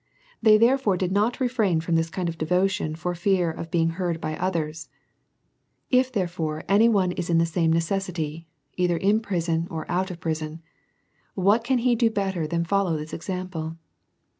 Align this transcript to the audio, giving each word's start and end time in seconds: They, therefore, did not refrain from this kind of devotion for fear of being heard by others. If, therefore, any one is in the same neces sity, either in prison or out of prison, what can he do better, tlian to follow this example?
They, 0.41 0.57
therefore, 0.57 0.97
did 0.97 1.11
not 1.11 1.39
refrain 1.39 1.79
from 1.79 1.93
this 1.93 2.09
kind 2.09 2.27
of 2.27 2.35
devotion 2.39 2.95
for 2.95 3.13
fear 3.13 3.51
of 3.51 3.69
being 3.69 3.89
heard 3.91 4.19
by 4.19 4.35
others. 4.35 4.89
If, 5.91 6.11
therefore, 6.11 6.63
any 6.67 6.89
one 6.89 7.11
is 7.11 7.29
in 7.29 7.37
the 7.37 7.45
same 7.45 7.71
neces 7.71 8.11
sity, 8.11 8.45
either 8.77 8.97
in 8.97 9.19
prison 9.19 9.67
or 9.69 9.85
out 9.91 10.09
of 10.09 10.19
prison, 10.19 10.63
what 11.35 11.63
can 11.63 11.77
he 11.77 11.93
do 11.93 12.09
better, 12.09 12.47
tlian 12.47 12.63
to 12.63 12.67
follow 12.67 12.97
this 12.97 13.13
example? 13.13 13.77